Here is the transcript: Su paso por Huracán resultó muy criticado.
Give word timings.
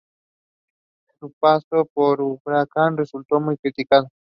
Su 1.19 1.31
paso 1.39 1.85
por 1.93 2.21
Huracán 2.21 2.97
resultó 2.97 3.39
muy 3.39 3.55
criticado. 3.57 4.09